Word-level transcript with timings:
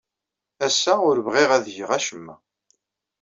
Ass-a, 0.65 0.93
ur 1.09 1.17
bɣiɣ 1.27 1.49
ad 1.53 1.65
geɣ 1.75 1.89
acemma. 1.97 2.35